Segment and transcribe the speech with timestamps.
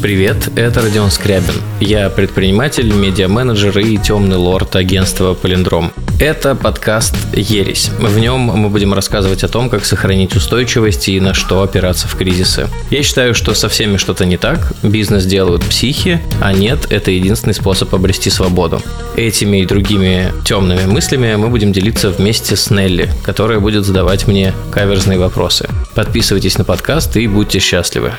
[0.00, 1.60] Привет, это Родион Скрябин.
[1.78, 5.92] Я предприниматель, медиа-менеджер и темный лорд агентства «Полиндром».
[6.18, 7.90] Это подкаст «Ересь».
[7.98, 12.16] В нем мы будем рассказывать о том, как сохранить устойчивость и на что опираться в
[12.16, 12.68] кризисы.
[12.88, 17.54] Я считаю, что со всеми что-то не так, бизнес делают психи, а нет, это единственный
[17.54, 18.80] способ обрести свободу.
[19.16, 24.54] Этими и другими темными мыслями мы будем делиться вместе с Нелли, которая будет задавать мне
[24.72, 25.68] каверзные вопросы.
[25.94, 28.14] Подписывайтесь на подкаст и будьте счастливы.